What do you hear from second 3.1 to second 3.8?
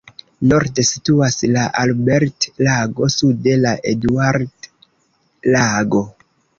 sude la